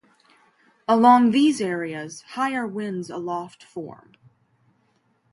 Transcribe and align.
Along 0.87 1.29
these 1.29 1.61
areas, 1.61 2.23
higher 2.29 2.65
winds 2.65 3.11
aloft 3.11 3.61
form. 3.61 4.13